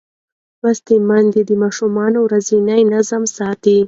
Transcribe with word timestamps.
لوستې 0.61 0.95
میندې 1.09 1.41
د 1.49 1.51
ماشوم 1.61 1.91
ورځنی 2.25 2.81
نظم 2.93 3.23
ساتي. 3.37 3.77